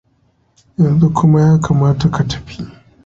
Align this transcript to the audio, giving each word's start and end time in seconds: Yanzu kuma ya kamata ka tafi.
Yanzu 0.81 1.07
kuma 1.17 1.37
ya 1.45 1.53
kamata 1.63 2.05
ka 2.15 2.21
tafi. 2.31 2.57